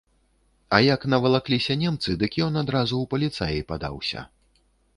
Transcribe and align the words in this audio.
А 0.77 0.79
як 0.85 1.03
навалакліся 1.15 1.77
немцы, 1.83 2.15
дык 2.25 2.39
ён 2.47 2.57
адразу 2.63 2.95
ў 3.05 3.13
паліцаі 3.15 3.67
падаўся. 3.73 4.27